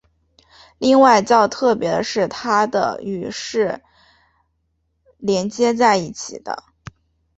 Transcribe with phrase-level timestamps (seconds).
[0.79, 3.83] 另外较特别的是它的与是
[5.19, 6.63] 连接在一起的。